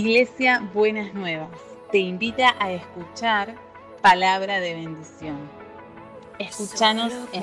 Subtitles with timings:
[0.00, 1.50] Iglesia Buenas Nuevas
[1.92, 3.54] te invita a escuchar
[4.00, 5.36] palabra de bendición.
[6.38, 7.42] Escúchanos en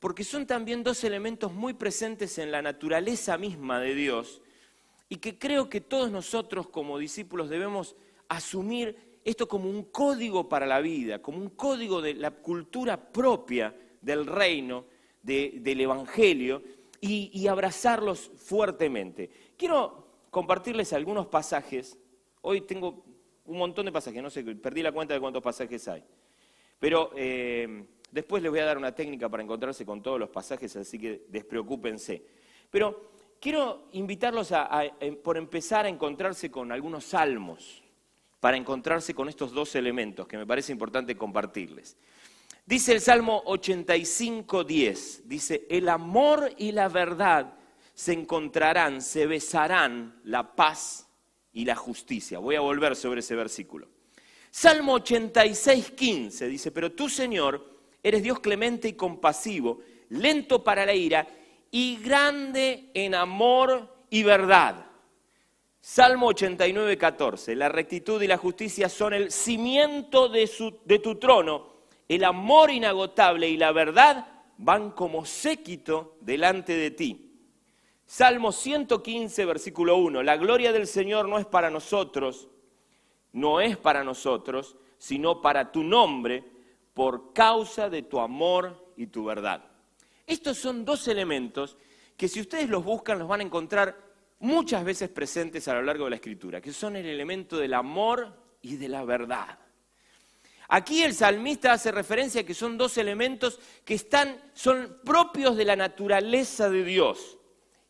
[0.00, 4.42] porque son también dos elementos muy presentes en la naturaleza misma de Dios
[5.08, 7.96] y que creo que todos nosotros como discípulos debemos
[8.28, 13.74] asumir esto como un código para la vida, como un código de la cultura propia
[14.00, 14.84] del reino,
[15.22, 16.62] de- del Evangelio,
[17.00, 19.30] y abrazarlos fuertemente.
[19.56, 21.96] Quiero compartirles algunos pasajes.
[22.42, 23.04] Hoy tengo
[23.46, 26.02] un montón de pasajes, no sé, perdí la cuenta de cuántos pasajes hay.
[26.78, 30.74] Pero eh, después les voy a dar una técnica para encontrarse con todos los pasajes,
[30.76, 32.22] así que despreocúpense.
[32.70, 37.82] Pero quiero invitarlos a, a- em- por empezar a encontrarse con algunos salmos,
[38.40, 41.96] para encontrarse con estos dos elementos que me parece importante compartirles.
[42.66, 47.54] Dice el Salmo 85.10, dice, el amor y la verdad
[47.94, 51.05] se encontrarán, se besarán la paz
[51.56, 52.38] y la justicia.
[52.38, 53.88] Voy a volver sobre ese versículo.
[54.50, 57.64] Salmo 86.15 dice, pero tú Señor
[58.02, 61.26] eres Dios clemente y compasivo, lento para la ira
[61.70, 64.86] y grande en amor y verdad.
[65.80, 67.54] Salmo 89, 14.
[67.56, 71.74] La rectitud y la justicia son el cimiento de, su- de tu trono.
[72.08, 74.26] El amor inagotable y la verdad
[74.58, 77.25] van como séquito delante de ti.
[78.06, 80.22] Salmo 115, versículo 1.
[80.22, 82.48] La gloria del Señor no es para nosotros,
[83.32, 86.44] no es para nosotros, sino para tu nombre,
[86.94, 89.62] por causa de tu amor y tu verdad.
[90.24, 91.76] Estos son dos elementos
[92.16, 93.96] que si ustedes los buscan los van a encontrar
[94.38, 98.32] muchas veces presentes a lo largo de la escritura, que son el elemento del amor
[98.62, 99.58] y de la verdad.
[100.68, 105.64] Aquí el salmista hace referencia a que son dos elementos que están, son propios de
[105.64, 107.35] la naturaleza de Dios.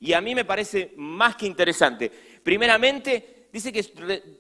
[0.01, 2.11] Y a mí me parece más que interesante.
[2.43, 3.83] Primeramente, dice que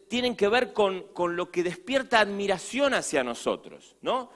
[0.08, 4.30] tienen que ver con, con lo que despierta admiración hacia nosotros, ¿no?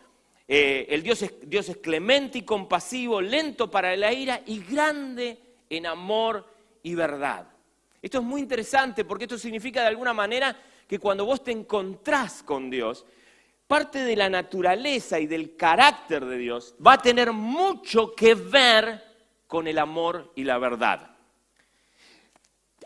[0.52, 5.38] Eh, el Dios es, Dios es clemente y compasivo, lento para la ira y grande
[5.68, 6.44] en amor
[6.82, 7.46] y verdad.
[8.02, 10.56] Esto es muy interesante porque esto significa de alguna manera
[10.88, 13.06] que cuando vos te encontrás con Dios,
[13.68, 19.04] parte de la naturaleza y del carácter de Dios va a tener mucho que ver
[19.46, 21.09] con el amor y la verdad.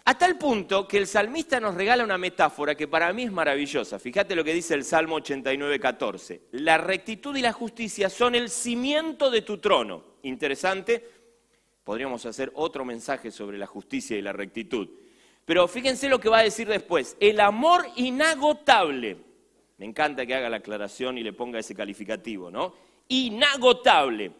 [0.06, 3.98] A tal punto que el salmista nos regala una metáfora que para mí es maravillosa.
[3.98, 6.42] Fíjate lo que dice el Salmo 89, 14.
[6.52, 10.04] La rectitud y la justicia son el cimiento de tu trono.
[10.22, 11.08] Interesante.
[11.82, 14.90] Podríamos hacer otro mensaje sobre la justicia y la rectitud.
[15.46, 17.16] Pero fíjense lo que va a decir después.
[17.18, 19.16] El amor inagotable.
[19.78, 22.74] Me encanta que haga la aclaración y le ponga ese calificativo, ¿no?
[23.08, 24.32] Inagotable.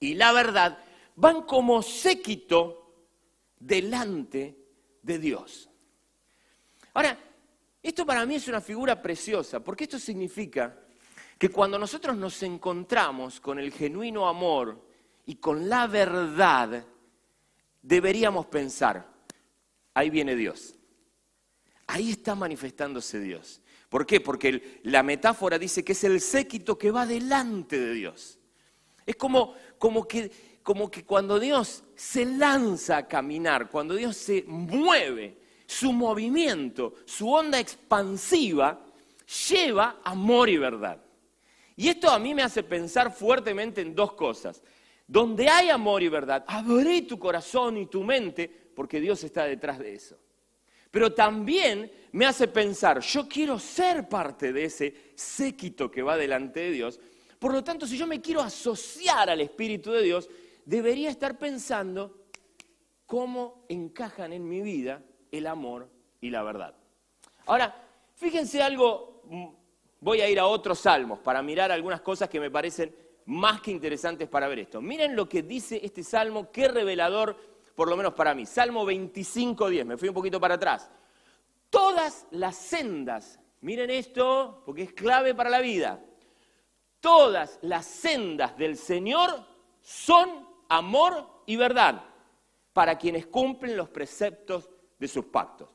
[0.00, 0.78] Y la verdad
[1.16, 2.94] van como séquito
[3.58, 4.59] delante
[5.02, 5.68] de Dios.
[6.94, 7.18] Ahora,
[7.82, 10.76] esto para mí es una figura preciosa, porque esto significa
[11.38, 14.86] que cuando nosotros nos encontramos con el genuino amor
[15.24, 16.84] y con la verdad,
[17.80, 19.08] deberíamos pensar,
[19.94, 20.74] ahí viene Dios.
[21.86, 23.62] Ahí está manifestándose Dios.
[23.88, 24.20] ¿Por qué?
[24.20, 28.38] Porque la metáfora dice que es el séquito que va delante de Dios.
[29.04, 30.30] Es como, como, que,
[30.62, 37.30] como que cuando Dios se lanza a caminar, cuando Dios se mueve, su movimiento, su
[37.30, 38.84] onda expansiva,
[39.48, 41.00] lleva amor y verdad.
[41.76, 44.62] Y esto a mí me hace pensar fuertemente en dos cosas.
[45.06, 49.78] Donde hay amor y verdad, abre tu corazón y tu mente, porque Dios está detrás
[49.78, 50.16] de eso.
[50.90, 56.60] Pero también me hace pensar, yo quiero ser parte de ese séquito que va delante
[56.60, 57.00] de Dios.
[57.38, 60.28] Por lo tanto, si yo me quiero asociar al Espíritu de Dios,
[60.70, 62.16] debería estar pensando
[63.04, 65.02] cómo encajan en mi vida
[65.32, 65.90] el amor
[66.20, 66.76] y la verdad.
[67.46, 67.74] Ahora,
[68.14, 69.48] fíjense algo, mm,
[69.98, 72.94] voy a ir a otros salmos para mirar algunas cosas que me parecen
[73.26, 74.80] más que interesantes para ver esto.
[74.80, 77.36] Miren lo que dice este salmo, qué revelador,
[77.74, 78.46] por lo menos para mí.
[78.46, 80.88] Salmo 25.10, me fui un poquito para atrás.
[81.68, 86.00] Todas las sendas, miren esto, porque es clave para la vida.
[87.00, 89.44] Todas las sendas del Señor
[89.80, 92.02] son amor y verdad
[92.72, 95.68] para quienes cumplen los preceptos de sus pactos.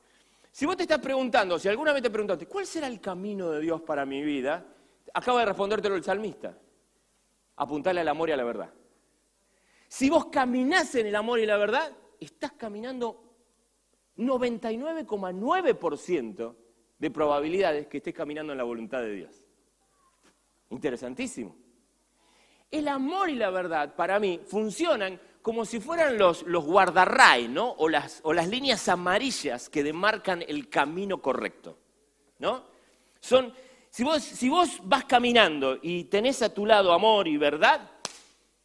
[0.52, 3.60] Si vos te estás preguntando, si alguna vez te preguntaste, ¿cuál será el camino de
[3.60, 4.66] Dios para mi vida?
[5.14, 6.58] Acaba de respondértelo el salmista.
[7.58, 8.74] Apuntarle al amor y a la verdad.
[9.88, 13.22] Si vos caminás en el amor y la verdad, estás caminando
[14.18, 16.56] 99,9%
[16.98, 19.46] de probabilidades que estés caminando en la voluntad de Dios.
[20.70, 21.65] Interesantísimo.
[22.72, 26.66] El amor y la verdad, para mí, funcionan como si fueran los, los
[27.50, 27.70] ¿no?
[27.74, 31.78] O las, las líneas amarillas que demarcan el camino correcto,
[32.40, 32.64] ¿no?
[33.20, 33.54] Son,
[33.90, 37.92] si vos, si vos vas caminando y tenés a tu lado amor y verdad,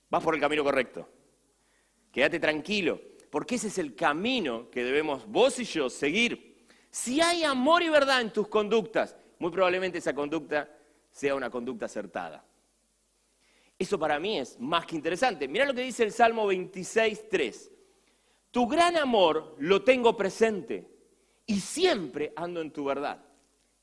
[0.08, 1.06] vas por el camino correcto.
[2.10, 2.98] Quédate tranquilo,
[3.30, 6.66] porque ese es el camino que debemos vos y yo seguir.
[6.90, 10.68] Si hay amor y verdad en tus conductas, muy probablemente esa conducta
[11.10, 12.42] sea una conducta acertada.
[13.80, 15.48] Eso para mí es más que interesante.
[15.48, 17.72] Mira lo que dice el Salmo 26, 3.
[18.50, 20.86] Tu gran amor lo tengo presente
[21.46, 23.24] y siempre ando en tu verdad.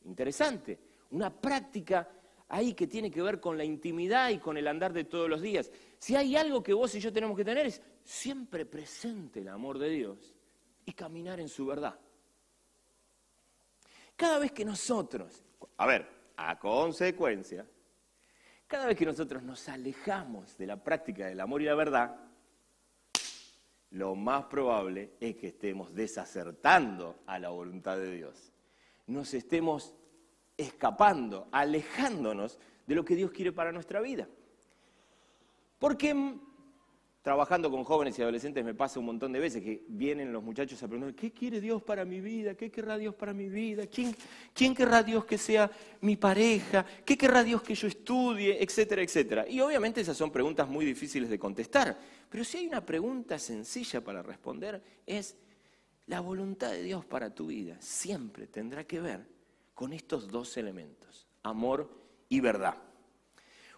[0.06, 0.78] Interesante.
[1.10, 2.08] Una práctica
[2.48, 5.42] ahí que tiene que ver con la intimidad y con el andar de todos los
[5.42, 5.72] días.
[5.98, 9.80] Si hay algo que vos y yo tenemos que tener es siempre presente el amor
[9.80, 10.36] de Dios
[10.86, 12.00] y caminar en su verdad.
[14.16, 15.44] Cada vez que nosotros,
[15.78, 17.66] a ver, a consecuencia,
[18.68, 22.18] cada vez que nosotros nos alejamos de la práctica del amor y la verdad,
[23.92, 28.52] lo más probable es que estemos desacertando a la voluntad de Dios.
[29.08, 29.94] Nos estemos
[30.58, 34.28] escapando, alejándonos de lo que Dios quiere para nuestra vida.
[35.80, 36.14] Porque
[37.28, 40.82] trabajando con jóvenes y adolescentes me pasa un montón de veces que vienen los muchachos
[40.82, 42.56] a preguntar, ¿qué quiere Dios para mi vida?
[42.56, 43.86] ¿Qué querrá Dios para mi vida?
[43.86, 44.16] ¿Quién,
[44.54, 45.70] ¿Quién querrá Dios que sea
[46.00, 46.86] mi pareja?
[47.04, 48.64] ¿Qué querrá Dios que yo estudie?
[48.64, 49.46] Etcétera, etcétera.
[49.46, 52.00] Y obviamente esas son preguntas muy difíciles de contestar.
[52.30, 55.36] Pero si hay una pregunta sencilla para responder es,
[56.06, 59.28] la voluntad de Dios para tu vida siempre tendrá que ver
[59.74, 61.90] con estos dos elementos, amor
[62.30, 62.87] y verdad.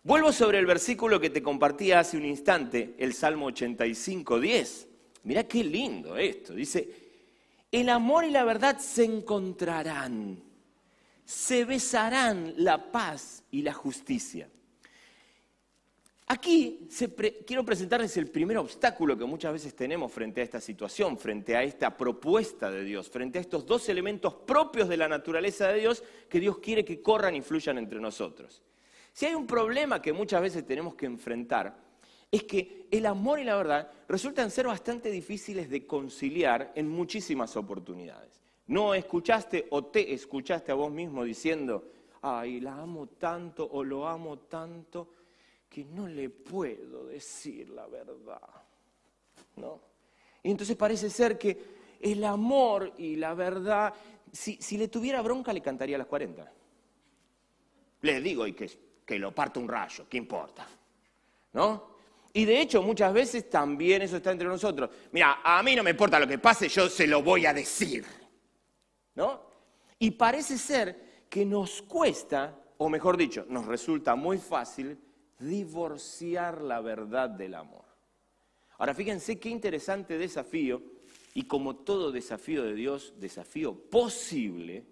[0.03, 4.87] Vuelvo sobre el versículo que te compartía hace un instante, el Salmo 85, 10.
[5.23, 6.53] Mirá qué lindo esto.
[6.53, 7.09] Dice,
[7.71, 10.41] el amor y la verdad se encontrarán,
[11.25, 14.49] se besarán la paz y la justicia.
[16.31, 16.87] Aquí
[17.45, 21.63] quiero presentarles el primer obstáculo que muchas veces tenemos frente a esta situación, frente a
[21.63, 26.03] esta propuesta de Dios, frente a estos dos elementos propios de la naturaleza de Dios
[26.29, 28.61] que Dios quiere que corran y fluyan entre nosotros.
[29.13, 31.75] Si hay un problema que muchas veces tenemos que enfrentar,
[32.31, 37.55] es que el amor y la verdad resultan ser bastante difíciles de conciliar en muchísimas
[37.57, 38.39] oportunidades.
[38.67, 41.91] No escuchaste o te escuchaste a vos mismo diciendo,
[42.21, 45.15] ay, la amo tanto o lo amo tanto
[45.67, 48.41] que no le puedo decir la verdad.
[49.55, 49.81] ¿No?
[50.43, 53.93] Y entonces parece ser que el amor y la verdad,
[54.31, 56.51] si, si le tuviera bronca le cantaría a las 40.
[58.01, 58.69] Les digo y que
[59.09, 60.67] que lo parte un rayo, ¿qué importa?
[61.53, 61.95] ¿No?
[62.31, 64.87] Y de hecho muchas veces también eso está entre nosotros.
[65.11, 68.05] Mira, a mí no me importa lo que pase, yo se lo voy a decir.
[69.15, 69.41] ¿No?
[69.97, 74.99] Y parece ser que nos cuesta, o mejor dicho, nos resulta muy fácil
[75.39, 77.85] divorciar la verdad del amor.
[78.77, 80.83] Ahora fíjense qué interesante desafío,
[81.33, 84.85] y como todo desafío de Dios, desafío posible,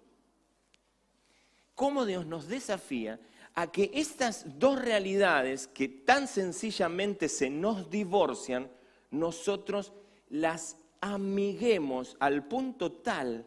[1.76, 3.20] cómo Dios nos desafía
[3.54, 8.70] a que estas dos realidades que tan sencillamente se nos divorcian,
[9.10, 9.92] nosotros
[10.28, 13.46] las amiguemos al punto tal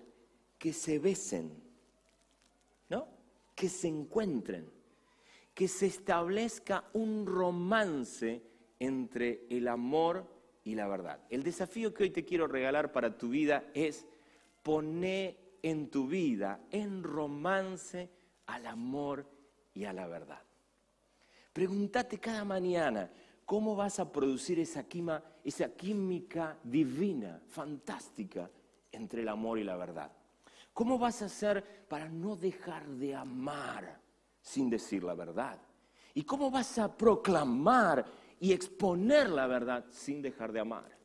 [0.58, 1.52] que se besen,
[2.90, 3.08] ¿no?
[3.56, 4.70] Que se encuentren,
[5.54, 8.42] que se establezca un romance
[8.80, 10.26] entre el amor
[10.64, 11.20] y la verdad.
[11.30, 14.06] El desafío que hoy te quiero regalar para tu vida es
[14.64, 18.10] poner en tu vida en romance
[18.48, 19.26] al amor
[19.74, 20.42] y a la verdad.
[21.54, 23.10] Pregúntate cada mañana
[23.46, 24.86] cómo vas a producir esa,
[25.44, 28.50] esa química divina, fantástica,
[28.92, 30.12] entre el amor y la verdad.
[30.74, 34.00] ¿Cómo vas a hacer para no dejar de amar
[34.42, 35.60] sin decir la verdad?
[36.14, 38.06] ¿Y cómo vas a proclamar
[38.40, 40.98] y exponer la verdad sin dejar de amar?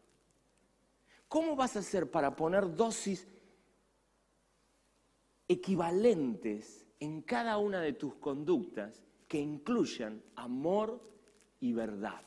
[1.29, 3.27] ¿Cómo vas a hacer para poner dosis
[5.49, 11.00] equivalentes en cada una de tus conductas que incluyan amor
[11.61, 12.23] y verdad.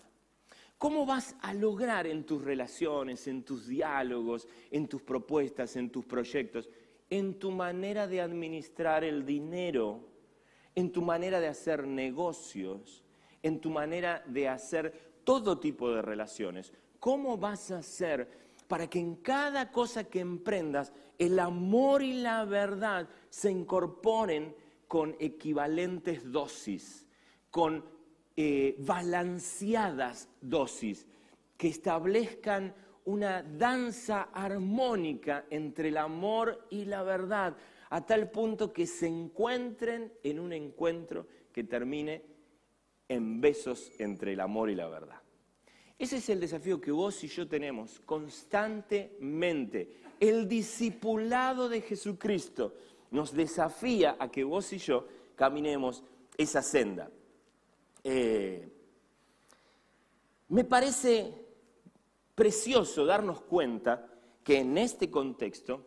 [0.78, 6.06] ¿Cómo vas a lograr en tus relaciones, en tus diálogos, en tus propuestas, en tus
[6.06, 6.70] proyectos,
[7.10, 10.08] en tu manera de administrar el dinero,
[10.76, 13.04] en tu manera de hacer negocios,
[13.44, 16.72] en tu manera de hacer todo tipo de relaciones?
[17.00, 22.46] ¿Cómo vas a hacer para que en cada cosa que emprendas, el amor y la
[22.46, 24.56] verdad se incorporen
[24.88, 27.08] con equivalentes dosis,
[27.50, 27.84] con
[28.38, 31.08] eh, balanceadas dosis,
[31.58, 37.58] que establezcan una danza armónica entre el amor y la verdad,
[37.90, 42.22] a tal punto que se encuentren en un encuentro que termine
[43.08, 45.24] en besos entre el amor y la verdad.
[46.00, 49.98] Ese es el desafío que vos y yo tenemos constantemente.
[50.18, 52.74] El discipulado de Jesucristo
[53.12, 56.06] nos desafía a que vos y yo caminemos
[56.38, 57.12] esa senda.
[58.02, 58.70] Eh,
[60.48, 61.34] me parece
[62.34, 64.08] precioso darnos cuenta
[64.42, 65.86] que en este contexto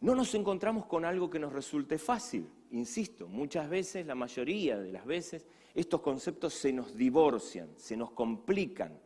[0.00, 2.48] no nos encontramos con algo que nos resulte fácil.
[2.70, 8.12] Insisto, muchas veces, la mayoría de las veces, estos conceptos se nos divorcian, se nos
[8.12, 8.98] complican.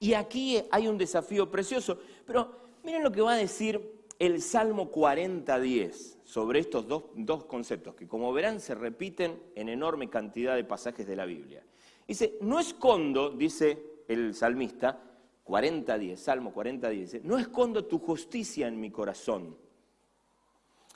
[0.00, 1.98] Y aquí hay un desafío precioso.
[2.26, 2.50] Pero
[2.82, 8.08] miren lo que va a decir el Salmo 40.10 sobre estos dos, dos, conceptos, que
[8.08, 11.62] como verán se repiten en enorme cantidad de pasajes de la Biblia.
[12.08, 15.00] Dice, no escondo, dice el salmista,
[15.46, 19.56] 40.10, Salmo 40.10, no escondo tu justicia en mi corazón,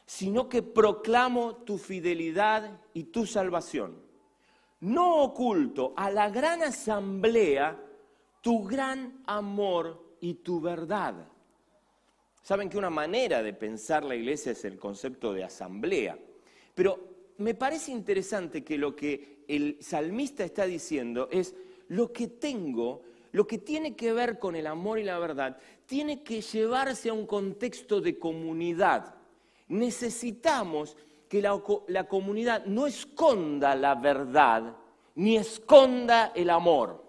[0.07, 4.03] sino que proclamo tu fidelidad y tu salvación.
[4.81, 7.81] No oculto a la gran asamblea
[8.45, 11.15] tu gran amor y tu verdad.
[12.43, 16.19] Saben que una manera de pensar la iglesia es el concepto de asamblea,
[16.75, 21.55] pero me parece interesante que lo que el salmista está diciendo es
[21.89, 23.01] lo que tengo,
[23.33, 27.15] lo que tiene que ver con el amor y la verdad, tiene que llevarse a
[27.15, 29.15] un contexto de comunidad.
[29.69, 30.99] Necesitamos
[31.31, 34.77] que la, comunidad no esconda la verdad
[35.15, 37.04] ni esconda el amor.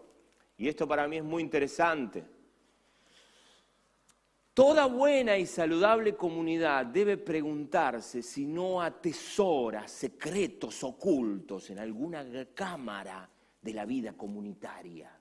[0.57, 2.23] Y esto para mí es muy interesante.
[4.53, 13.29] Toda buena y saludable comunidad debe preguntarse si no atesora secretos ocultos en alguna cámara
[13.61, 15.11] de la vida comunitaria.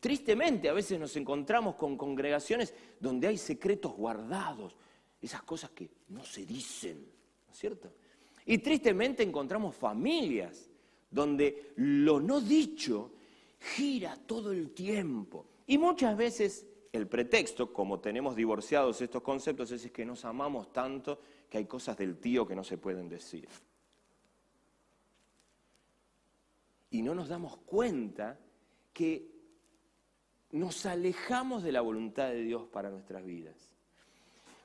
[0.00, 4.74] Tristemente a veces nos encontramos con congregaciones donde hay secretos guardados,
[5.20, 7.06] esas cosas que no se dicen,
[7.46, 7.92] ¿no es cierto?
[8.46, 10.70] Y tristemente encontramos familias
[11.10, 13.10] donde lo no dicho
[13.74, 15.46] gira todo el tiempo.
[15.66, 21.20] Y muchas veces el pretexto, como tenemos divorciados estos conceptos, es que nos amamos tanto
[21.50, 23.48] que hay cosas del tío que no se pueden decir.
[26.90, 28.38] Y no nos damos cuenta
[28.92, 29.30] que
[30.52, 33.74] nos alejamos de la voluntad de Dios para nuestras vidas.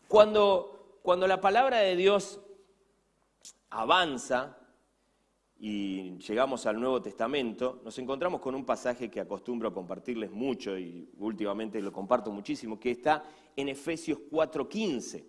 [0.08, 2.39] Cuando, cuando la palabra de Dios
[3.70, 4.58] avanza,
[5.63, 10.75] y llegamos al Nuevo Testamento, nos encontramos con un pasaje que acostumbro a compartirles mucho
[10.75, 13.24] y últimamente lo comparto muchísimo, que está
[13.56, 15.24] en Efesios 4:15.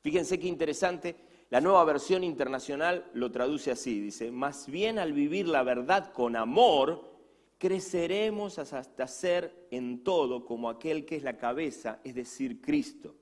[0.00, 1.14] Fíjense qué interesante,
[1.50, 6.34] la nueva versión internacional lo traduce así, dice, más bien al vivir la verdad con
[6.34, 7.08] amor,
[7.56, 13.14] creceremos hasta ser en todo como aquel que es la cabeza, es decir, Cristo.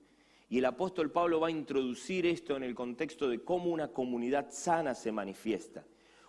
[0.49, 4.47] Y el apóstol Pablo va a introducir esto en el contexto de cómo una comunidad
[4.51, 5.85] sana se manifiesta.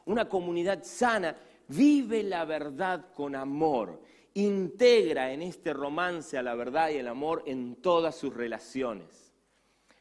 [0.09, 1.37] Una comunidad sana
[1.67, 4.01] vive la verdad con amor,
[4.33, 9.31] integra en este romance a la verdad y el amor en todas sus relaciones.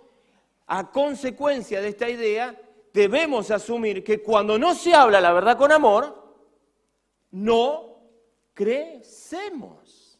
[0.68, 2.60] a consecuencia de esta idea,
[2.92, 6.25] debemos asumir que cuando no se habla la verdad con amor,
[7.36, 7.98] no
[8.54, 10.18] crecemos.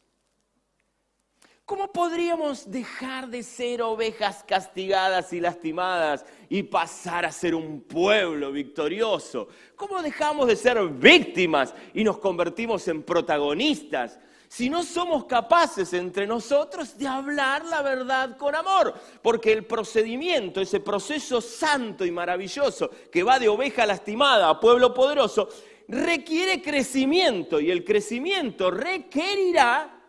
[1.64, 8.52] ¿Cómo podríamos dejar de ser ovejas castigadas y lastimadas y pasar a ser un pueblo
[8.52, 9.48] victorioso?
[9.74, 16.26] ¿Cómo dejamos de ser víctimas y nos convertimos en protagonistas si no somos capaces entre
[16.26, 18.92] nosotros de hablar la verdad con amor?
[19.22, 24.92] Porque el procedimiento, ese proceso santo y maravilloso que va de oveja lastimada a pueblo
[24.92, 25.48] poderoso,
[25.88, 30.02] requiere crecimiento y el crecimiento requerirá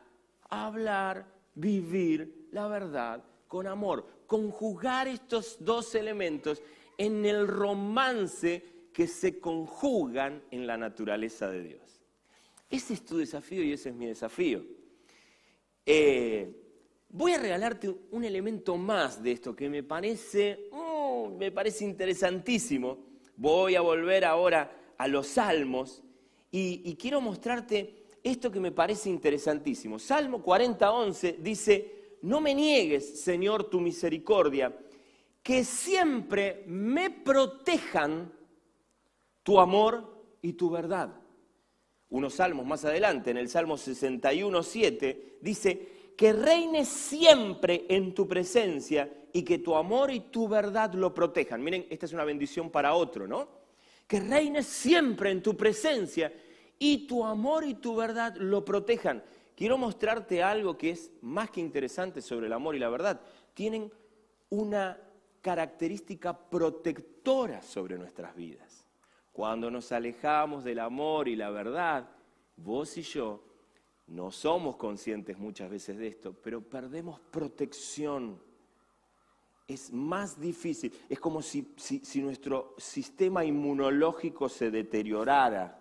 [0.50, 4.18] hablar, vivir la verdad con amor.
[4.28, 6.62] conjugar estos dos elementos
[6.98, 12.02] en el romance que se conjugan en la naturaleza de Dios.
[12.70, 14.66] Ese es tu desafío y ese es mi desafío.
[15.86, 16.52] Eh,
[17.10, 22.98] voy a regalarte un elemento más de esto que me parece, uh, me parece interesantísimo.
[23.38, 26.04] Voy a volver ahora a los salmos
[26.52, 30.00] y, quiero mostrarte esto que me parece interesantísimo.
[30.00, 34.76] Salmo 40, 11 dice, no me niegues, Señor, tu misericordia,
[35.44, 38.32] que siempre me protejan
[39.44, 41.14] tu amor y tu verdad.
[42.10, 48.28] Unos salmos más adelante, en el Salmo 61, 7, dice, que reine siempre en tu
[48.28, 51.64] presencia y que tu amor y tu verdad lo protejan.
[51.64, 53.57] Miren, esta es una bendición para otro, ¿no?
[54.08, 56.34] Que reine siempre en tu presencia
[56.80, 59.24] y tu amor y tu verdad lo protejan.
[59.56, 63.20] Quiero mostrarte algo que es más que interesante sobre el amor y la verdad.
[63.54, 63.92] Tienen
[64.50, 64.98] una
[65.42, 68.86] característica protectora sobre nuestras vidas.
[69.34, 72.10] Cuando nos alejamos del amor y la verdad,
[72.56, 73.44] vos y yo
[74.08, 78.40] no somos conscientes muchas veces de esto, pero perdemos protección.
[79.68, 80.94] Es más difícil.
[81.10, 81.74] Es como si,
[82.16, 85.78] nuestro sistema inmunológico se deteriorara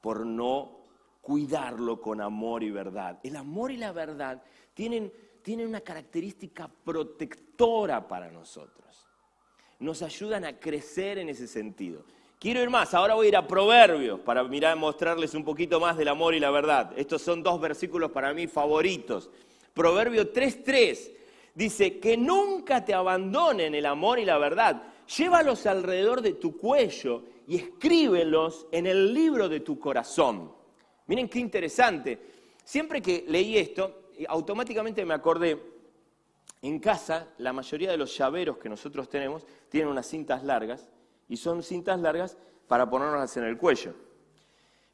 [0.00, 0.78] por no
[1.20, 3.18] cuidarlo con amor y verdad.
[3.22, 4.42] El amor y la verdad
[4.72, 9.06] tienen, tienen una característica protectora para nosotros.
[9.80, 12.04] Nos ayudan a crecer en ese sentido.
[12.38, 15.98] Quiero ir más, ahora voy a ir a Proverbios para mirar, mostrarles un poquito más
[15.98, 16.92] del amor y la verdad.
[16.96, 19.28] Estos son dos versículos para mí favoritos.
[19.74, 21.17] Proverbio 3.3
[21.58, 24.80] dice, que nunca te abandonen el amor y la verdad.
[25.16, 30.52] Llévalos alrededor de tu cuello y escríbelos en el libro de tu corazón.
[31.08, 32.20] Miren qué interesante.
[32.62, 35.60] Siempre que leí esto, automáticamente me acordé,
[36.62, 40.88] en casa la mayoría de los llaveros que nosotros tenemos tienen unas cintas largas
[41.28, 42.36] y son cintas largas
[42.68, 43.94] para ponernos en el cuello.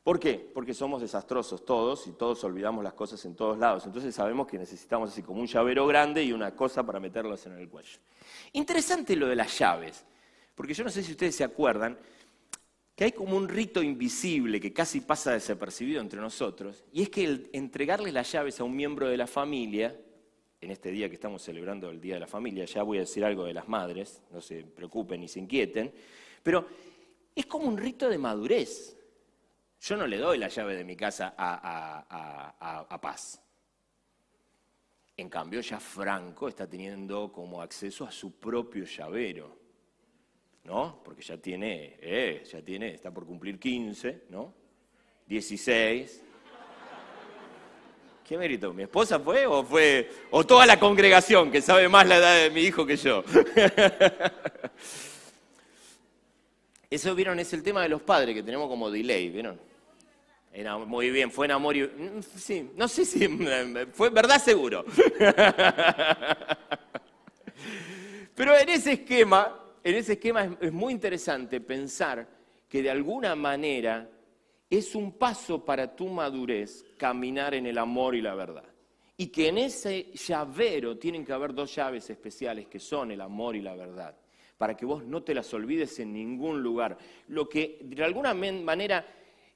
[0.05, 0.35] ¿Por qué?
[0.53, 3.87] Porque somos desastrosos todos y todos olvidamos las cosas en todos lados.
[3.87, 7.55] Entonces sabemos que necesitamos así como un llavero grande y una cosa para meterlas en
[7.55, 7.99] el cuello.
[8.53, 10.05] Interesante lo de las llaves,
[10.55, 11.99] porque yo no sé si ustedes se acuerdan
[12.95, 17.25] que hay como un rito invisible que casi pasa desapercibido entre nosotros, y es que
[17.25, 19.99] el entregarle las llaves a un miembro de la familia,
[20.61, 23.25] en este día que estamos celebrando el Día de la Familia, ya voy a decir
[23.25, 25.93] algo de las madres, no se preocupen ni se inquieten,
[26.43, 26.67] pero
[27.35, 28.97] es como un rito de madurez.
[29.87, 33.39] Yo no le doy la llave de mi casa a, Paz.
[35.15, 39.59] En cambio, ya Franco está teniendo como acceso a su propio llavero,
[40.65, 41.03] ¿no?
[41.05, 44.55] Porque ya tiene, eh, ya tiene, está por cumplir 15, ¿no?
[45.27, 46.23] 16.
[48.27, 48.73] ¿Qué mérito?
[48.73, 52.49] ¿Mi esposa fue o fue o toda la congregación que sabe más la edad de
[52.49, 53.23] mi hijo que yo?
[56.89, 57.39] Eso, ¿vieron?
[57.39, 59.74] Es el tema de los padres que tenemos como delay, ¿vieron?
[60.87, 61.83] Muy bien, fue en amor y...
[61.83, 63.27] Mm, sí, no sé si...
[63.93, 64.85] Fue verdad seguro.
[68.37, 72.29] Pero en ese esquema, en ese esquema es muy interesante pensar
[72.69, 74.09] que de alguna manera
[74.71, 78.65] es un paso para tu madurez caminar en el amor y la verdad.
[79.17, 83.57] Y que en ese llavero tienen que haber dos llaves especiales que son el amor
[83.57, 84.17] y la verdad
[84.57, 86.97] para que vos no te las olvides en ningún lugar.
[87.29, 89.05] Lo que de alguna manera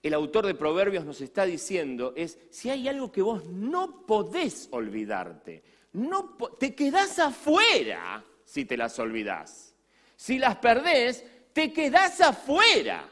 [0.02, 4.68] el autor de Proverbios nos está diciendo es, si hay algo que vos no podés
[4.70, 9.74] olvidarte, no te quedás afuera si te las olvidás.
[10.16, 13.08] Si las perdés, te quedás afuera.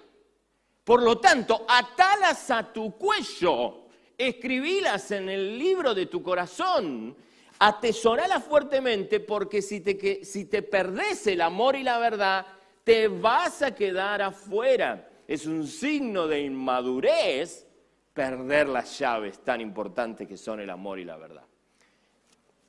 [0.84, 7.16] Por lo tanto, atalas a tu cuello, escribílas en el libro de tu corazón
[7.58, 12.46] atesorala fuertemente porque si te, si te perdés el amor y la verdad,
[12.84, 15.05] te vas a quedar afuera.
[15.26, 17.66] Es un signo de inmadurez
[18.12, 21.44] perder las llaves tan importantes que son el amor y la verdad.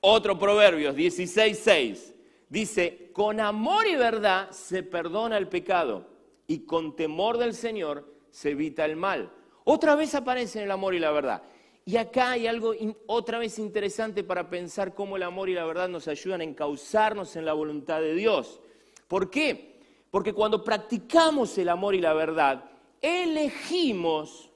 [0.02, 2.14] Otro Proverbios 16:6
[2.50, 6.08] dice, con amor y verdad se perdona el pecado
[6.48, 9.32] y con temor del Señor se evita el mal.
[9.64, 11.44] Otra vez aparece el amor y la verdad.
[11.86, 12.74] Y acá hay algo
[13.06, 17.36] otra vez interesante para pensar cómo el amor y la verdad nos ayudan a encauzarnos
[17.36, 18.60] en la voluntad de Dios.
[19.08, 19.77] ¿Por qué?
[20.12, 22.64] Porque cuando practicamos el amor y la verdad,
[23.02, 24.52] elegimos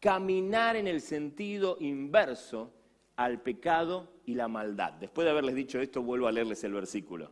[0.00, 2.72] caminar en el sentido inverso
[3.16, 4.92] al pecado y la maldad.
[4.92, 7.30] Después de haberles dicho esto, vuelvo a leerles el versículo.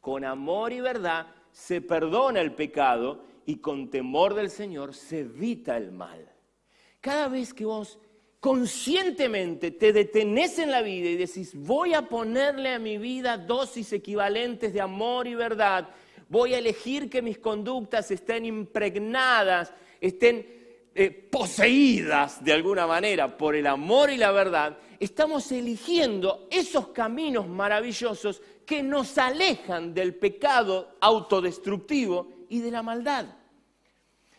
[0.00, 5.76] Con amor y verdad se perdona el pecado y con temor del Señor se evita
[5.76, 6.30] el mal.
[7.00, 7.98] Cada vez que vos
[8.40, 13.92] conscientemente te detenés en la vida y decís, voy a ponerle a mi vida dosis
[13.92, 15.88] equivalentes de amor y verdad,
[16.30, 20.46] voy a elegir que mis conductas estén impregnadas, estén
[20.94, 27.48] eh, poseídas de alguna manera por el amor y la verdad, estamos eligiendo esos caminos
[27.48, 33.26] maravillosos que nos alejan del pecado autodestructivo y de la maldad.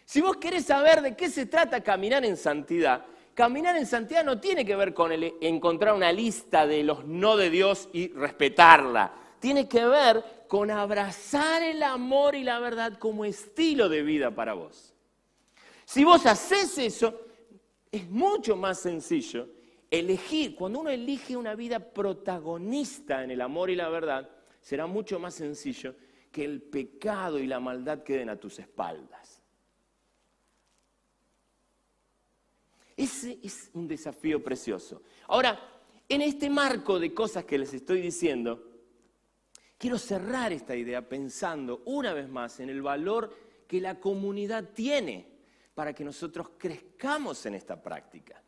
[0.06, 4.40] Si vos querés saber de qué se trata caminar en santidad, caminar en santidad no
[4.40, 9.14] tiene que ver con el encontrar una lista de los no de Dios y respetarla.
[9.40, 14.54] Tiene que ver con abrazar el amor y la verdad como estilo de vida para
[14.54, 14.94] vos.
[15.86, 17.22] Si vos haces eso,
[17.90, 19.48] es mucho más sencillo
[19.90, 25.20] elegir, cuando uno elige una vida protagonista en el amor y la verdad, será mucho
[25.20, 25.96] más sencillo
[26.34, 29.42] que el pecado y la maldad queden a tus espaldas.
[32.98, 35.02] Ese es un desafío precioso.
[35.30, 35.58] Ahora,
[36.10, 38.71] en este marco de cosas que les estoy diciendo,
[39.82, 43.36] quiero cerrar esta idea pensando una vez más en el valor
[43.68, 45.26] que la comunidad tiene
[45.74, 48.44] para que nosotros crezcamos en esta práctica.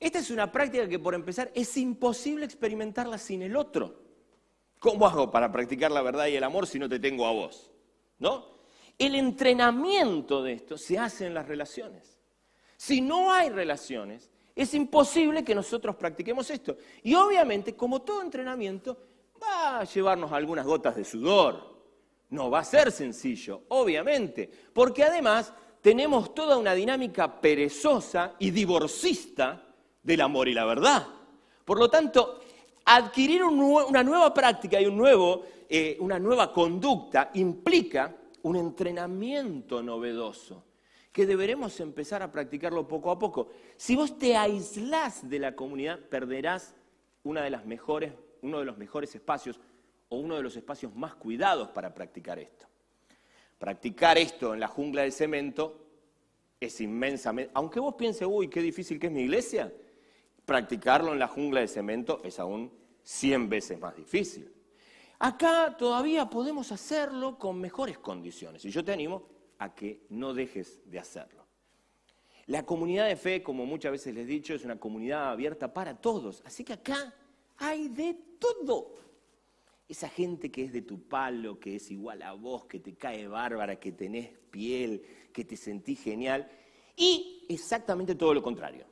[0.00, 4.00] Esta es una práctica que por empezar es imposible experimentarla sin el otro.
[4.78, 7.70] ¿Cómo hago para practicar la verdad y el amor si no te tengo a vos?
[8.18, 8.54] ¿No?
[8.96, 12.18] El entrenamiento de esto se hace en las relaciones.
[12.78, 16.78] Si no hay relaciones, es imposible que nosotros practiquemos esto.
[17.02, 18.96] Y obviamente, como todo entrenamiento,
[19.44, 21.74] va a llevarnos algunas gotas de sudor.
[22.30, 29.62] No va a ser sencillo, obviamente, porque además tenemos toda una dinámica perezosa y divorcista
[30.02, 31.06] del amor y la verdad.
[31.64, 32.40] Por lo tanto,
[32.84, 40.64] adquirir una nueva práctica y un nuevo, eh, una nueva conducta implica un entrenamiento novedoso
[41.12, 43.48] que deberemos empezar a practicarlo poco a poco.
[43.76, 46.74] Si vos te aislás de la comunidad, perderás
[47.22, 48.12] una de las mejores,
[48.44, 49.58] uno de los mejores espacios
[50.10, 52.66] o uno de los espacios más cuidados para practicar esto.
[53.58, 55.80] Practicar esto en la jungla de cemento
[56.60, 57.50] es inmensamente...
[57.54, 59.72] Aunque vos pienses, uy, qué difícil que es mi iglesia,
[60.44, 62.70] practicarlo en la jungla de cemento es aún
[63.02, 64.52] 100 veces más difícil.
[65.18, 69.26] Acá todavía podemos hacerlo con mejores condiciones y yo te animo
[69.58, 71.46] a que no dejes de hacerlo.
[72.46, 75.94] La comunidad de fe, como muchas veces les he dicho, es una comunidad abierta para
[75.94, 77.14] todos, así que acá
[77.58, 78.94] hay de todo.
[79.88, 83.28] Esa gente que es de tu palo, que es igual a vos, que te cae
[83.28, 86.50] bárbara, que tenés piel, que te sentís genial,
[86.96, 88.86] y exactamente todo lo contrario.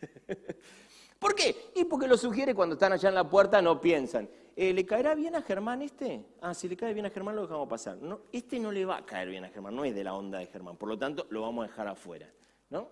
[1.18, 1.70] ¿Por qué?
[1.74, 4.28] Y porque lo sugiere cuando están allá en la puerta, no piensan.
[4.54, 6.24] Eh, ¿Le caerá bien a Germán este?
[6.40, 7.98] Ah, si le cae bien a Germán lo dejamos pasar.
[7.98, 10.38] No, este no le va a caer bien a Germán, no es de la onda
[10.38, 12.30] de Germán, por lo tanto lo vamos a dejar afuera.
[12.70, 12.88] ¿No?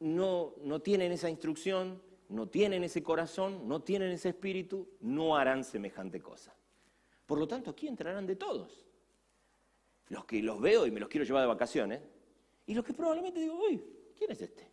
[0.00, 2.00] No, no tienen esa instrucción,
[2.32, 6.54] no tienen ese corazón, no tienen ese espíritu, no harán semejante cosa.
[7.26, 8.84] Por lo tanto, aquí entrarán de todos.
[10.08, 12.00] Los que los veo y me los quiero llevar de vacaciones,
[12.66, 13.82] y los que probablemente digo, uy,
[14.16, 14.68] ¿quién es este?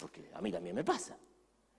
[0.00, 1.18] Porque a mí también me pasa.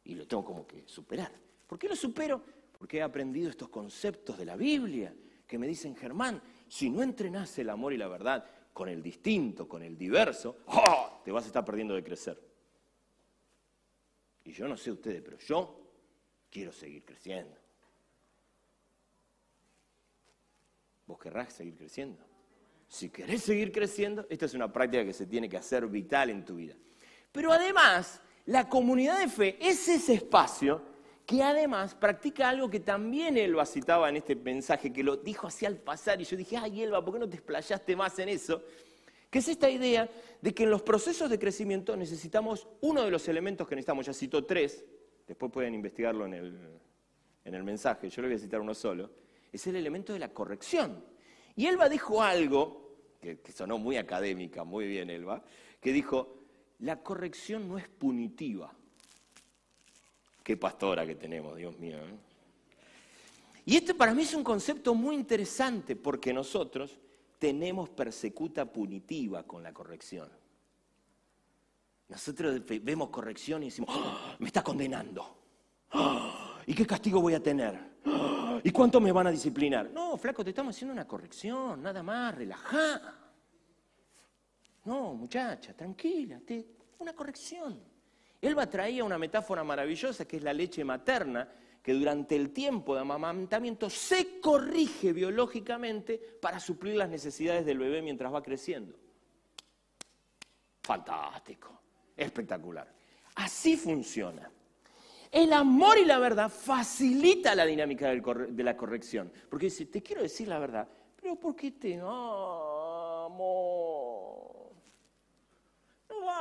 [0.03, 1.31] Y lo tengo como que superar.
[1.67, 2.41] ¿Por qué lo supero?
[2.77, 5.13] Porque he aprendido estos conceptos de la Biblia
[5.45, 9.67] que me dicen, Germán, si no entrenás el amor y la verdad con el distinto,
[9.67, 11.21] con el diverso, ¡oh!
[11.23, 12.48] te vas a estar perdiendo de crecer.
[14.49, 15.79] Y yo no sé ustedes, pero yo
[16.49, 17.55] quiero seguir creciendo.
[21.05, 22.19] ¿Vos querrás seguir creciendo?
[22.87, 26.43] Si querés seguir creciendo, esta es una práctica que se tiene que hacer vital en
[26.43, 26.73] tu vida.
[27.31, 30.81] Pero además, la comunidad de fe es ese espacio
[31.27, 35.67] que además practica algo que también Elba citaba en este mensaje, que lo dijo así
[35.67, 38.63] al pasar, y yo dije, ay Elba, ¿por qué no te explayaste más en eso?
[39.29, 40.09] Que es esta idea
[40.41, 44.13] de que en los procesos de crecimiento necesitamos uno de los elementos que necesitamos, ya
[44.13, 44.83] cito tres,
[45.27, 46.57] después pueden investigarlo en el,
[47.45, 49.11] en el mensaje, yo le voy a citar uno solo,
[49.51, 51.03] es el elemento de la corrección.
[51.55, 52.89] Y Elba dijo algo,
[53.21, 55.43] que, sonó muy académica, muy bien Elba,
[55.79, 56.37] que dijo,
[56.79, 58.73] la corrección no es punitiva.
[60.43, 61.97] Qué pastora que tenemos, Dios mío.
[61.97, 62.17] ¿eh?
[63.65, 66.97] Y este para mí es un concepto muy interesante porque nosotros
[67.39, 70.29] tenemos persecuta punitiva con la corrección.
[72.09, 74.35] Nosotros vemos corrección y decimos, ¡Ah!
[74.39, 75.37] me está condenando.
[75.91, 76.61] ¡Ah!
[76.65, 77.79] ¿Y qué castigo voy a tener?
[78.05, 78.59] ¡Ah!
[78.61, 79.89] ¿Y cuánto me van a disciplinar?
[79.91, 83.15] No, flaco, te estamos haciendo una corrección, nada más, relajá.
[84.83, 86.41] No, muchacha, tranquila,
[86.97, 87.81] una corrección.
[88.41, 91.47] Elba traía una metáfora maravillosa que es la leche materna,
[91.81, 98.01] que durante el tiempo de amamantamiento se corrige biológicamente para suplir las necesidades del bebé
[98.01, 98.95] mientras va creciendo.
[100.81, 101.81] Fantástico,
[102.15, 102.91] espectacular.
[103.35, 104.51] Así funciona.
[105.31, 109.31] El amor y la verdad facilita la dinámica de la corrección.
[109.49, 110.87] Porque dice, te quiero decir la verdad,
[111.21, 112.09] pero ¿por qué te amo?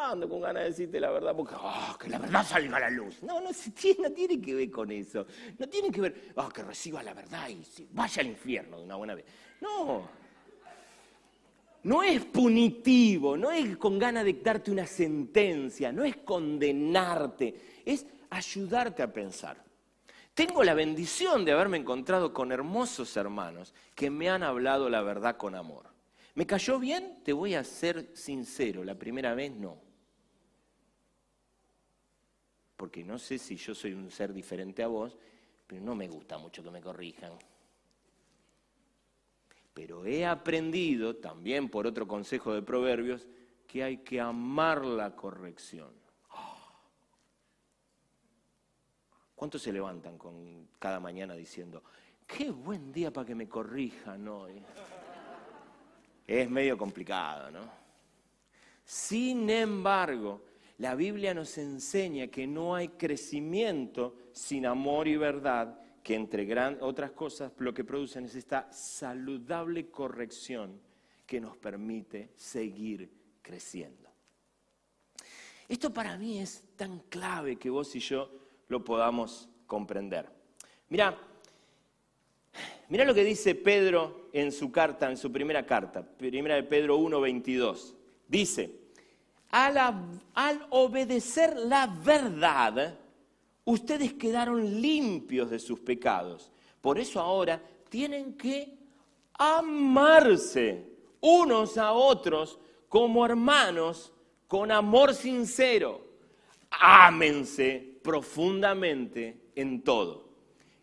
[0.09, 3.23] Con ganas de decirte la verdad porque ah, que la verdad salga a la luz.
[3.23, 5.27] No, no, no tiene que ver con eso.
[5.59, 8.97] No tiene que ver, ah, que reciba la verdad y vaya al infierno de una
[8.97, 9.27] buena vez.
[9.61, 10.09] No.
[11.83, 18.07] No es punitivo, no es con ganas de darte una sentencia, no es condenarte, es
[18.31, 19.63] ayudarte a pensar.
[20.33, 25.37] Tengo la bendición de haberme encontrado con hermosos hermanos que me han hablado la verdad
[25.37, 25.87] con amor.
[26.35, 27.21] ¿Me cayó bien?
[27.25, 29.88] Te voy a ser sincero, la primera vez no.
[32.79, 35.19] Porque no sé si yo soy un ser diferente a vos,
[35.67, 37.33] pero no me gusta mucho que me corrijan.
[39.75, 43.27] Pero he aprendido, también por otro consejo de Proverbios,
[43.67, 45.91] que hay que amar la corrección.
[49.35, 51.83] ¿Cuántos se levantan con cada mañana diciendo,
[52.29, 54.63] qué buen día para que me corrijan hoy?
[56.29, 57.69] Es medio complicado, ¿no?
[58.85, 60.48] Sin embargo,
[60.79, 66.49] la Biblia nos enseña que no hay crecimiento sin amor y verdad, que entre
[66.81, 70.81] otras cosas lo que producen es esta saludable corrección
[71.27, 73.11] que nos permite seguir
[73.43, 74.09] creciendo.
[75.69, 78.31] Esto para mí es tan clave que vos y yo
[78.69, 80.31] lo podamos comprender.
[80.89, 81.19] Mira,
[82.89, 86.97] mira lo que dice Pedro en su carta, en su primera carta, primera de Pedro
[86.99, 87.95] 1:22.
[88.27, 88.78] Dice,
[89.51, 92.99] al, obedecer la verdad,
[93.65, 96.51] ustedes quedaron limpios de sus pecados.
[96.81, 98.77] Por eso ahora tienen que
[99.35, 100.85] amarse
[101.21, 102.59] unos a otros
[102.89, 104.13] como hermanos
[104.47, 106.07] con amor sincero.
[106.71, 110.29] Ámense profundamente en todo.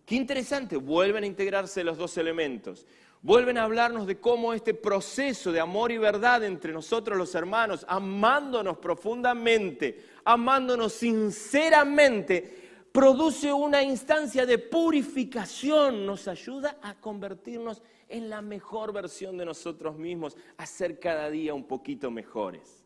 [0.05, 2.85] Qué interesante, vuelven a integrarse los dos elementos.
[3.25, 7.83] Vuelven a hablarnos de cómo este proceso de amor y verdad entre nosotros los hermanos,
[7.89, 18.43] amándonos profundamente, amándonos sinceramente, produce una instancia de purificación, nos ayuda a convertirnos en la
[18.43, 22.84] mejor versión de nosotros mismos, a ser cada día un poquito mejores.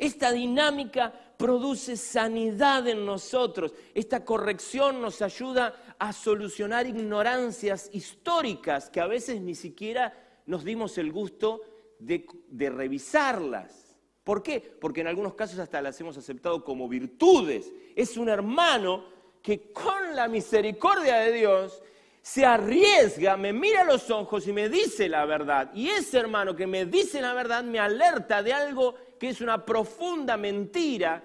[0.00, 3.74] Esta dinámica produce sanidad en nosotros.
[3.94, 10.14] Esta corrección nos ayuda a solucionar ignorancias históricas que a veces ni siquiera
[10.46, 11.60] nos dimos el gusto
[11.98, 12.24] de,
[12.70, 13.94] revisarlas.
[14.24, 14.58] ¿Por qué?
[14.80, 17.70] Porque en algunos casos hasta las hemos aceptado como virtudes.
[17.94, 19.04] Es un hermano
[19.42, 21.82] que con la misericordia de Dios
[22.22, 25.70] se arriesga, me mira a los ojos y me dice la verdad.
[25.74, 29.64] Y ese hermano que me dice la verdad me alerta de algo que es una
[29.66, 31.22] profunda mentira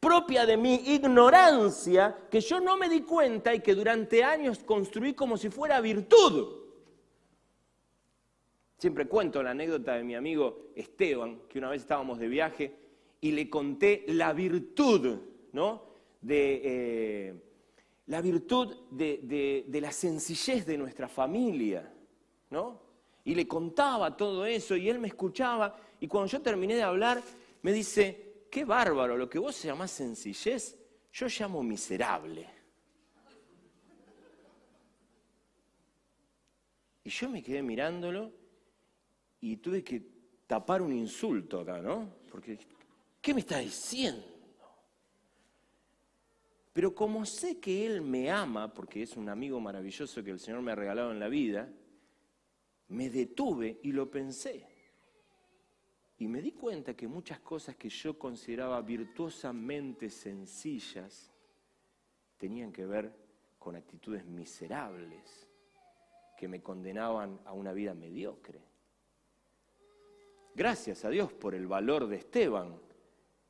[0.00, 5.14] propia de mi ignorancia que yo no me di cuenta y que durante años construí
[5.14, 6.64] como si fuera virtud.
[8.78, 12.74] Siempre cuento la anécdota de mi amigo Esteban, que una vez estábamos de viaje
[13.20, 15.16] y le conté la virtud,
[15.52, 15.82] ¿no?
[16.20, 17.34] De, eh,
[18.06, 21.90] la virtud de, de- de la sencillez de nuestra familia,
[22.50, 22.80] ¿no?
[23.24, 27.22] Y le contaba todo eso y él me escuchaba y cuando yo terminé de hablar
[27.62, 30.76] me dice, qué bárbaro, lo que vos llamás sencillez,
[31.12, 32.48] yo llamo miserable.
[37.04, 38.32] Y yo me quedé mirándolo
[39.40, 40.02] y tuve que
[40.46, 42.16] tapar un insulto acá, ¿no?
[42.30, 42.58] Porque,
[43.20, 44.26] ¿qué me está diciendo?
[46.72, 50.60] Pero como sé que Él me ama, porque es un amigo maravilloso que el Señor
[50.60, 51.72] me ha regalado en la vida,
[52.88, 54.75] me detuve y lo pensé.
[56.18, 61.30] Y me di cuenta que muchas cosas que yo consideraba virtuosamente sencillas
[62.38, 63.12] tenían que ver
[63.58, 65.46] con actitudes miserables
[66.36, 68.60] que me condenaban a una vida mediocre.
[70.54, 72.80] Gracias a Dios por el valor de Esteban,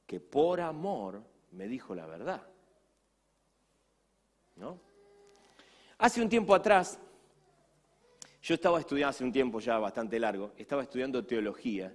[0.07, 2.49] que por amor me dijo la verdad.
[4.57, 4.81] ¿No?
[5.99, 6.99] Hace un tiempo atrás,
[8.43, 11.95] yo estaba estudiando, hace un tiempo ya bastante largo, estaba estudiando teología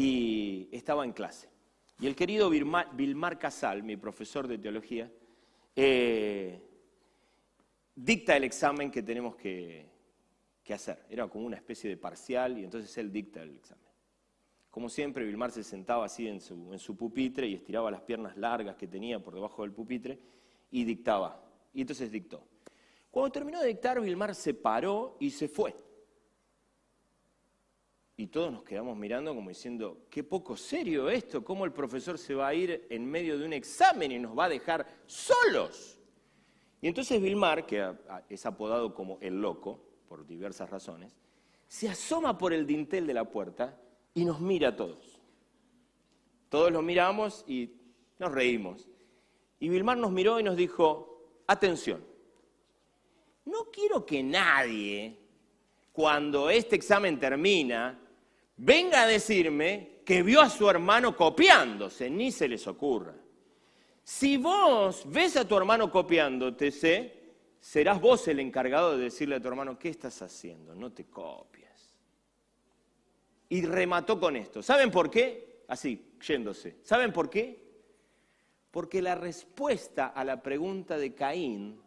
[0.00, 1.50] y estaba en clase.
[2.00, 5.12] Y el querido Vilmar, Casal, mi profesor de teología,
[5.76, 6.58] eh,
[7.94, 9.90] dicta el examen que tenemos que,
[10.64, 11.04] que hacer.
[11.10, 13.84] Era como una especie de parcial y entonces él dicta el examen.
[14.70, 18.38] Como siempre, Vilmar se sentaba así en su, en su pupitre y estiraba las piernas
[18.38, 20.18] largas que tenía por debajo del pupitre
[20.70, 21.44] y dictaba.
[21.74, 22.42] Y entonces dictó.
[23.10, 25.74] Cuando terminó de dictar, Vilmar se paró y se fue.
[28.20, 32.34] Y todos nos quedamos mirando como diciendo, qué poco serio esto, cómo el profesor se
[32.34, 35.98] va a ir en medio de un examen y nos va a dejar solos.
[36.82, 37.94] Y entonces Vilmar, que
[38.28, 41.16] es apodado como el loco, por diversas razones,
[41.66, 43.80] se asoma por el dintel de la puerta
[44.12, 45.18] y nos mira a todos.
[46.50, 47.70] Todos lo miramos y
[48.18, 48.86] nos reímos.
[49.60, 52.04] Y Vilmar nos miró y nos dijo, atención,
[53.46, 55.16] no quiero que nadie,
[55.90, 57.98] cuando este examen termina,
[58.60, 63.14] venga a decirme que vio a su hermano copiándose, ni se les ocurra.
[64.02, 66.70] Si vos ves a tu hermano copiándote,
[67.58, 70.74] serás vos el encargado de decirle a tu hermano, ¿qué estás haciendo?
[70.74, 71.94] No te copies.
[73.48, 74.62] Y remató con esto.
[74.62, 75.64] ¿Saben por qué?
[75.68, 76.78] Así, yéndose.
[76.82, 77.70] ¿Saben por qué?
[78.70, 81.80] Porque la respuesta a la pregunta de Caín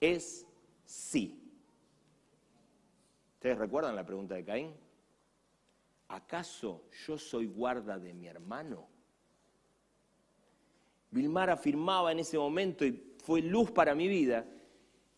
[0.00, 0.46] es
[0.84, 1.42] sí.
[3.34, 4.74] ¿Ustedes recuerdan la pregunta de Caín?
[6.10, 8.88] ¿Acaso yo soy guarda de mi hermano?
[11.12, 14.44] Vilmar afirmaba en ese momento, y fue luz para mi vida,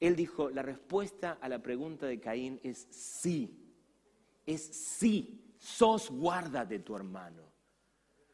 [0.00, 3.58] él dijo, la respuesta a la pregunta de Caín es sí,
[4.44, 7.42] es sí, sos guarda de tu hermano.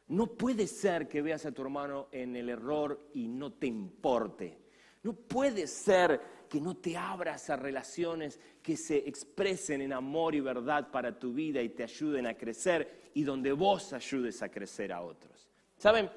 [0.09, 4.59] No puede ser que veas a tu hermano en el error y no te importe.
[5.03, 10.41] No puede ser que no te abras a relaciones que se expresen en amor y
[10.41, 14.93] verdad para tu vida y te ayuden a crecer y donde vos ayudes a crecer
[14.93, 15.49] a otros.
[15.77, 16.11] ¿Saben?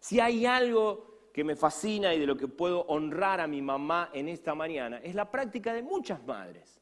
[0.00, 4.10] Si hay algo que me fascina y de lo que puedo honrar a mi mamá
[4.12, 6.80] en esta mañana, es la práctica de muchas madres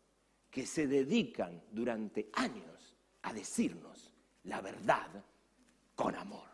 [0.51, 4.13] que se dedican durante años a decirnos
[4.45, 5.09] la verdad
[5.95, 6.52] con amor.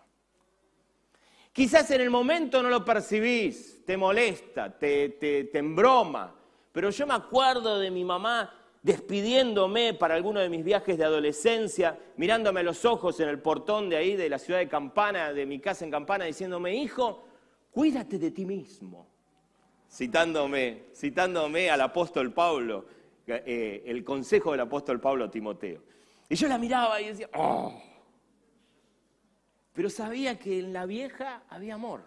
[1.59, 6.33] Quizás en el momento no lo percibís, te molesta, te, te, embroma,
[6.71, 11.99] pero yo me acuerdo de mi mamá despidiéndome para alguno de mis viajes de adolescencia,
[12.17, 15.47] mirándome a los ojos en el portón de ahí, de la ciudad de Campana, de
[15.47, 17.25] mi casa en Campana, diciéndome, hijo,
[17.73, 19.09] cuídate de ti mismo.
[19.91, 22.85] Citándome, citándome al apóstol Pablo,
[23.27, 25.83] eh, el consejo del apóstol Pablo Timoteo.
[26.29, 27.83] Y yo la miraba y decía, oh,
[29.79, 32.03] pero sabía que en la vieja había amor.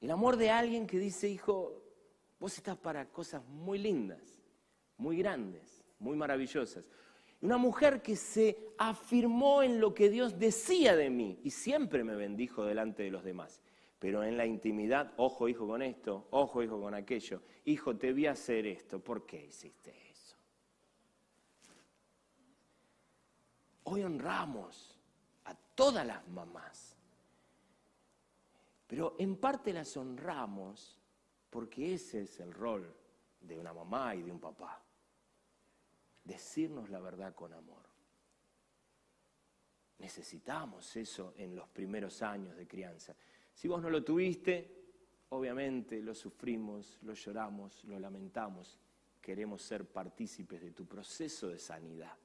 [0.00, 1.78] El amor de alguien que dice, hijo,
[2.40, 4.40] vos estás para cosas muy lindas,
[4.96, 6.86] muy grandes, muy maravillosas.
[7.42, 12.16] Una mujer que se afirmó en lo que Dios decía de mí y siempre me
[12.16, 13.60] bendijo delante de los demás.
[13.98, 18.26] Pero en la intimidad, ojo hijo con esto, ojo hijo con aquello, hijo te vi
[18.26, 20.38] hacer esto, ¿por qué hiciste eso?
[23.82, 24.95] Hoy honramos
[25.76, 26.96] todas las mamás.
[28.88, 30.98] Pero en parte las honramos
[31.50, 32.92] porque ese es el rol
[33.40, 34.82] de una mamá y de un papá.
[36.24, 37.84] Decirnos la verdad con amor.
[39.98, 43.14] Necesitamos eso en los primeros años de crianza.
[43.54, 44.84] Si vos no lo tuviste,
[45.30, 48.78] obviamente lo sufrimos, lo lloramos, lo lamentamos.
[49.20, 52.16] Queremos ser partícipes de tu proceso de sanidad.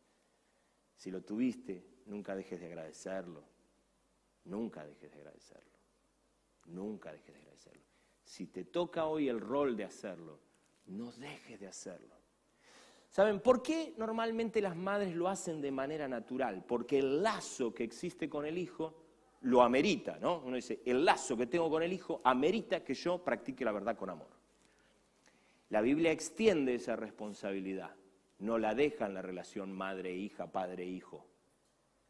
[0.95, 3.43] Si lo tuviste, nunca dejes de agradecerlo.
[4.45, 5.79] Nunca dejes de agradecerlo.
[6.65, 7.83] Nunca dejes de agradecerlo.
[8.23, 10.39] Si te toca hoy el rol de hacerlo,
[10.87, 12.15] no dejes de hacerlo.
[13.09, 16.63] ¿Saben por qué normalmente las madres lo hacen de manera natural?
[16.65, 18.95] Porque el lazo que existe con el hijo
[19.41, 20.39] lo amerita, ¿no?
[20.45, 23.97] Uno dice, el lazo que tengo con el hijo amerita que yo practique la verdad
[23.97, 24.29] con amor.
[25.69, 27.95] La Biblia extiende esa responsabilidad,
[28.39, 31.30] no la deja en la relación madre-hija, padre-hijo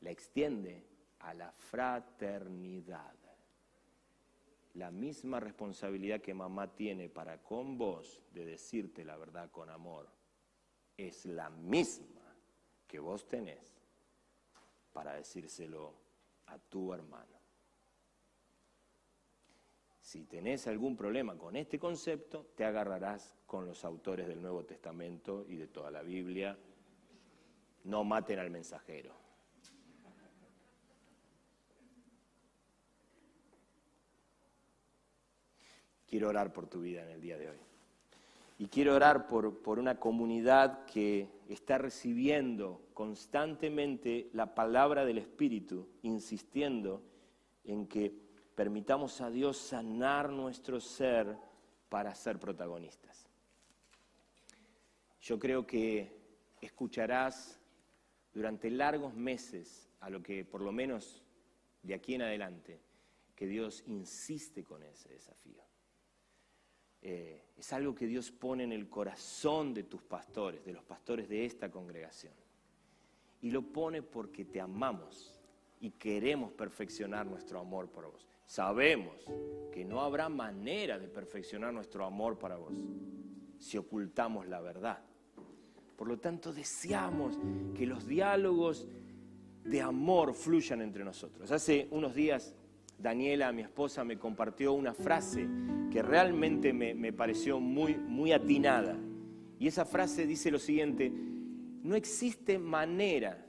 [0.01, 0.85] la extiende
[1.19, 3.15] a la fraternidad.
[4.75, 10.09] La misma responsabilidad que mamá tiene para con vos de decirte la verdad con amor
[10.97, 12.21] es la misma
[12.87, 13.81] que vos tenés
[14.93, 15.93] para decírselo
[16.47, 17.39] a tu hermano.
[19.99, 25.45] Si tenés algún problema con este concepto, te agarrarás con los autores del Nuevo Testamento
[25.47, 26.57] y de toda la Biblia.
[27.83, 29.20] No maten al mensajero.
[36.11, 37.57] Quiero orar por tu vida en el día de hoy.
[38.59, 45.87] Y quiero orar por, por una comunidad que está recibiendo constantemente la palabra del Espíritu,
[46.03, 47.01] insistiendo
[47.63, 48.13] en que
[48.55, 51.37] permitamos a Dios sanar nuestro ser
[51.87, 53.29] para ser protagonistas.
[55.21, 56.13] Yo creo que
[56.59, 57.57] escucharás
[58.33, 61.23] durante largos meses, a lo que por lo menos
[61.83, 62.81] de aquí en adelante,
[63.33, 65.70] que Dios insiste con ese desafío.
[67.01, 71.29] Eh, es algo que Dios pone en el corazón de tus pastores, de los pastores
[71.29, 72.33] de esta congregación.
[73.43, 75.41] y lo pone porque te amamos
[75.79, 78.27] y queremos perfeccionar nuestro amor por vos.
[78.45, 79.15] Sabemos
[79.71, 82.75] que no habrá manera de perfeccionar nuestro amor para vos
[83.57, 84.99] si ocultamos la verdad.
[85.95, 87.37] Por lo tanto, deseamos
[87.75, 88.87] que los diálogos
[89.63, 91.51] de amor fluyan entre nosotros.
[91.51, 92.55] Hace unos días,
[93.01, 95.47] Daniela, mi esposa, me compartió una frase
[95.91, 98.97] que realmente me, pareció muy, muy atinada.
[99.59, 103.45] Y esa frase dice lo siguiente, no existe manera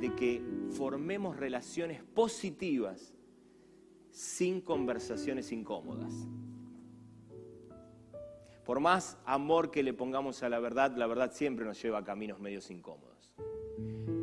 [0.00, 3.14] de que formemos relaciones positivas
[4.10, 6.12] sin conversaciones incómodas.
[8.64, 12.04] Por más amor que le pongamos a la verdad, la verdad siempre nos lleva a
[12.04, 13.32] caminos medios incómodos.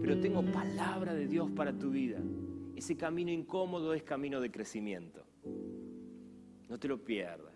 [0.02, 2.20] Pero tengo palabra de Dios para tu vida.
[2.76, 5.24] Ese camino incómodo es camino de crecimiento.
[6.70, 7.54] No te lo pierdas.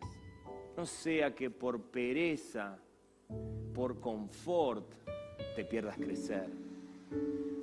[0.76, 2.78] No sea que por pereza,
[3.74, 4.94] por confort,
[5.56, 6.50] te pierdas crecer.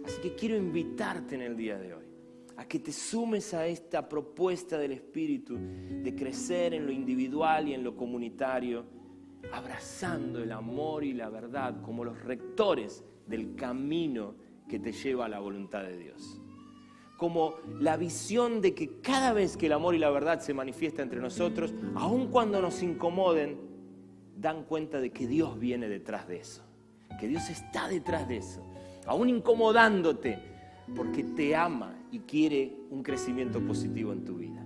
[0.05, 2.05] Así que quiero invitarte en el día de hoy
[2.57, 7.75] a que te sumes a esta propuesta del Espíritu de crecer en lo individual y
[7.75, 8.85] en lo comunitario
[9.53, 14.35] abrazando el amor y la verdad como los rectores del camino
[14.69, 16.41] que te lleva a la voluntad de Dios.
[17.17, 21.03] Como la visión de que cada vez que el amor y la verdad se manifiesta
[21.03, 23.59] entre nosotros, aun cuando nos incomoden,
[24.37, 26.63] dan cuenta de que Dios viene detrás de eso,
[27.21, 28.63] que Dios está detrás de eso,
[29.07, 30.39] aún incomodándote,
[30.95, 34.65] porque te ama y quiere un crecimiento positivo en tu vida.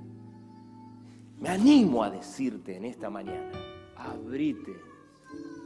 [1.40, 3.53] Me animo a decirte en esta mañana,
[3.96, 4.74] abrite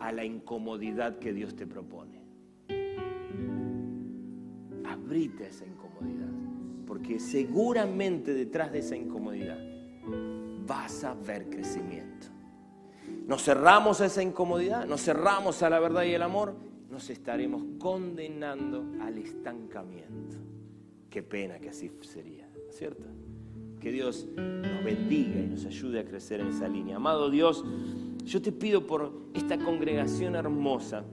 [0.01, 2.21] a la incomodidad que Dios te propone.
[4.85, 6.32] Abrite a esa incomodidad,
[6.93, 9.57] porque seguramente detrás de esa incomodidad
[10.67, 12.27] vas a ver crecimiento.
[13.27, 16.55] Nos cerramos a esa incomodidad, nos cerramos a la verdad y el amor,
[16.91, 20.37] nos estaremos condenando al estancamiento.
[21.09, 23.07] Qué pena que así sería, ¿cierto?
[23.81, 26.97] Que Dios nos bendiga y nos ayude a crecer en esa línea.
[26.97, 27.65] Amado Dios,
[28.23, 31.05] yo te pido por esta congregación hermosa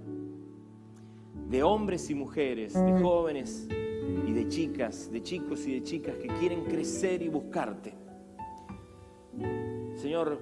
[1.50, 3.70] de hombres y mujeres, de jóvenes
[4.28, 7.94] y de chicas, de chicos y de chicas que quieren crecer y buscarte.
[9.96, 10.40] Señor,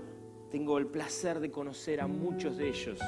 [0.51, 2.99] tengo el placer de conocer a muchos de ellos,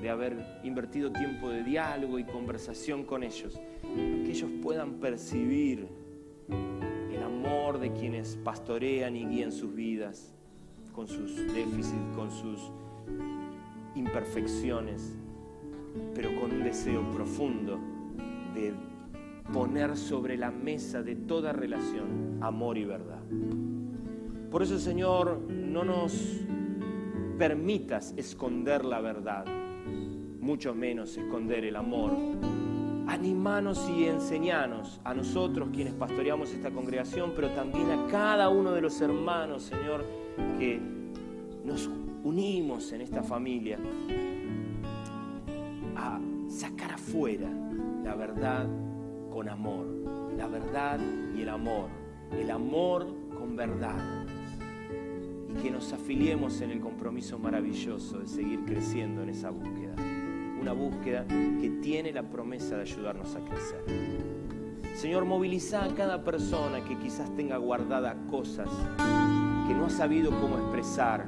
[0.00, 5.88] de haber invertido tiempo de diálogo y conversación con ellos, que ellos puedan percibir
[6.48, 10.32] el amor de quienes pastorean y guían sus vidas,
[10.92, 12.70] con sus déficits, con sus
[13.94, 15.16] imperfecciones,
[16.14, 17.78] pero con un deseo profundo
[18.54, 18.72] de
[19.52, 23.22] poner sobre la mesa de toda relación amor y verdad.
[24.50, 26.40] Por eso, Señor, no nos
[27.38, 29.44] permitas esconder la verdad,
[30.40, 32.12] mucho menos esconder el amor.
[33.06, 38.82] Animanos y enseñanos a nosotros quienes pastoreamos esta congregación, pero también a cada uno de
[38.82, 40.04] los hermanos, Señor,
[40.58, 40.78] que
[41.64, 41.88] nos
[42.22, 43.78] unimos en esta familia
[45.96, 47.48] a sacar afuera
[48.04, 48.66] la verdad
[49.38, 49.86] con amor,
[50.36, 50.98] la verdad
[51.36, 51.90] y el amor,
[52.32, 53.06] el amor
[53.38, 54.26] con verdad.
[55.48, 59.94] Y que nos afiliemos en el compromiso maravilloso de seguir creciendo en esa búsqueda.
[60.60, 63.84] Una búsqueda que tiene la promesa de ayudarnos a crecer.
[64.96, 68.68] Señor, moviliza a cada persona que quizás tenga guardada cosas
[69.68, 71.26] que no ha sabido cómo expresar,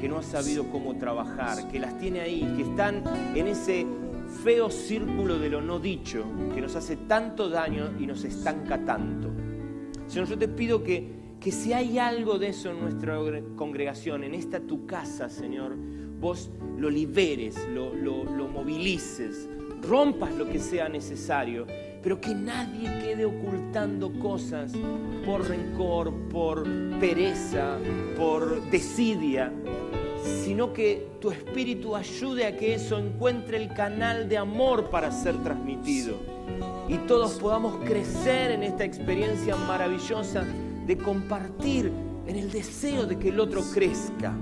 [0.00, 3.04] que no ha sabido cómo trabajar, que las tiene ahí, que están
[3.36, 3.86] en ese
[4.44, 6.22] feo círculo de lo no dicho
[6.54, 9.30] que nos hace tanto daño y nos estanca tanto.
[10.06, 11.08] Señor, yo te pido que,
[11.40, 13.18] que si hay algo de eso en nuestra
[13.56, 15.74] congregación, en esta tu casa, Señor,
[16.20, 19.48] vos lo liberes, lo, lo, lo movilices,
[19.80, 21.66] rompas lo que sea necesario,
[22.02, 24.74] pero que nadie quede ocultando cosas
[25.24, 26.64] por rencor, por
[27.00, 27.78] pereza,
[28.14, 29.50] por desidia,
[30.24, 35.42] sino que tu espíritu ayude a que eso encuentre el canal de amor para ser
[35.42, 36.16] transmitido
[36.88, 40.44] y todos podamos crecer en esta experiencia maravillosa
[40.86, 41.90] de compartir
[42.26, 44.34] en el deseo de que el otro crezca,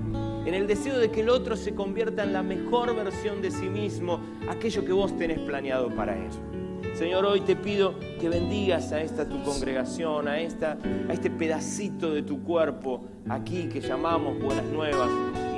[0.45, 3.69] en el deseo de que el otro se convierta en la mejor versión de sí
[3.69, 4.19] mismo,
[4.49, 6.31] aquello que vos tenés planeado para él.
[6.95, 10.77] Señor, hoy te pido que bendigas a esta tu congregación, a, esta,
[11.09, 15.09] a este pedacito de tu cuerpo aquí que llamamos Buenas Nuevas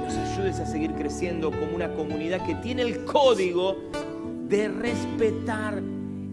[0.06, 3.76] nos ayudes a seguir creciendo como una comunidad que tiene el código
[4.48, 5.82] de respetar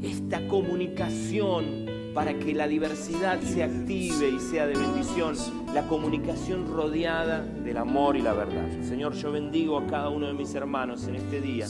[0.03, 5.35] esta comunicación para que la diversidad se active y sea de bendición,
[5.75, 8.69] la comunicación rodeada del amor y la verdad.
[8.83, 11.67] Señor, yo bendigo a cada uno de mis hermanos en este día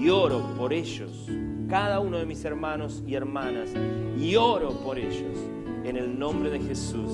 [0.00, 1.26] y oro por ellos,
[1.68, 3.70] cada uno de mis hermanos y hermanas,
[4.16, 5.36] y oro por ellos
[5.82, 7.10] en el nombre de Jesús.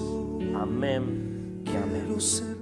[0.55, 2.58] Amén y amén.